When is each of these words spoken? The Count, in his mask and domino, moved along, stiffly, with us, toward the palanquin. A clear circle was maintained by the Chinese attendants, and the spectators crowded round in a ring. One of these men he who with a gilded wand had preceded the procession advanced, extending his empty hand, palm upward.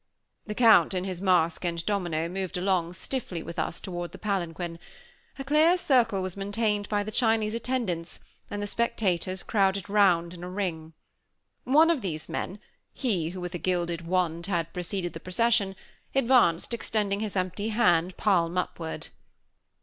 The 0.47 0.55
Count, 0.55 0.95
in 0.95 1.03
his 1.03 1.21
mask 1.21 1.63
and 1.63 1.85
domino, 1.85 2.27
moved 2.27 2.57
along, 2.57 2.93
stiffly, 2.93 3.43
with 3.43 3.59
us, 3.59 3.79
toward 3.79 4.11
the 4.13 4.17
palanquin. 4.17 4.79
A 5.37 5.43
clear 5.43 5.77
circle 5.77 6.23
was 6.23 6.35
maintained 6.35 6.89
by 6.89 7.03
the 7.03 7.11
Chinese 7.11 7.53
attendants, 7.53 8.19
and 8.49 8.63
the 8.63 8.65
spectators 8.65 9.43
crowded 9.43 9.87
round 9.87 10.33
in 10.33 10.43
a 10.43 10.49
ring. 10.49 10.93
One 11.65 11.91
of 11.91 12.01
these 12.01 12.27
men 12.27 12.57
he 12.95 13.29
who 13.29 13.41
with 13.41 13.53
a 13.53 13.59
gilded 13.59 14.07
wand 14.07 14.47
had 14.47 14.73
preceded 14.73 15.13
the 15.13 15.19
procession 15.19 15.75
advanced, 16.15 16.73
extending 16.73 17.19
his 17.19 17.35
empty 17.35 17.69
hand, 17.69 18.17
palm 18.17 18.57
upward. 18.57 19.09